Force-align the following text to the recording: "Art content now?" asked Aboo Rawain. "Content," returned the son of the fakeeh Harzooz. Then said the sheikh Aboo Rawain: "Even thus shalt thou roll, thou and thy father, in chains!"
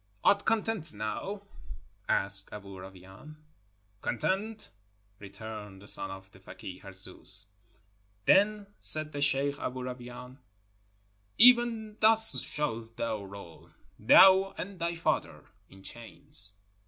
"Art 0.23 0.45
content 0.45 0.93
now?" 0.93 1.43
asked 2.09 2.49
Aboo 2.51 2.79
Rawain. 2.79 3.35
"Content," 4.01 4.71
returned 5.19 5.79
the 5.79 5.87
son 5.87 6.09
of 6.09 6.31
the 6.31 6.39
fakeeh 6.39 6.81
Harzooz. 6.81 7.45
Then 8.25 8.65
said 8.79 9.11
the 9.11 9.21
sheikh 9.21 9.59
Aboo 9.59 9.83
Rawain: 9.83 10.39
"Even 11.37 11.97
thus 11.99 12.41
shalt 12.41 12.97
thou 12.97 13.23
roll, 13.23 13.69
thou 13.99 14.55
and 14.57 14.79
thy 14.79 14.95
father, 14.95 15.45
in 15.69 15.83
chains!" 15.83 16.53